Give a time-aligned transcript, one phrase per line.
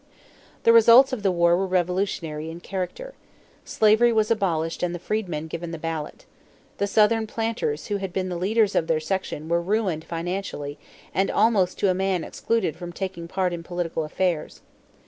[0.63, 3.13] The results of the war were revolutionary in character.
[3.65, 6.25] Slavery was abolished and the freedmen given the ballot.
[6.79, 10.79] The Southern planters who had been the leaders of their section were ruined financially
[11.13, 14.61] and almost to a man excluded from taking part in political affairs.